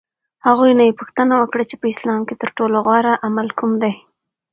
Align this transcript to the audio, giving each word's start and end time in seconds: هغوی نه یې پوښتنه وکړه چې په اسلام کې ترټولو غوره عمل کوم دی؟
هغوی 0.45 0.71
نه 0.79 0.83
یې 0.87 0.97
پوښتنه 0.99 1.33
وکړه 1.37 1.63
چې 1.69 1.75
په 1.81 1.85
اسلام 1.93 2.21
کې 2.27 2.39
ترټولو 2.41 2.77
غوره 2.85 3.13
عمل 3.27 3.47
کوم 3.59 3.71
دی؟ 3.83 3.93